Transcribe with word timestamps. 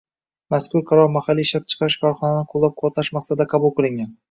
Mazkur 0.53 0.81
qaror 0.91 1.11
mahalliy 1.17 1.47
ishlab 1.49 1.67
chiqarish 1.75 1.99
korxonalarini 2.07 2.49
qo‘llab-quvvatlash 2.55 3.15
maqsadida 3.19 3.51
qabul 3.55 3.79
qilingan 3.81 4.13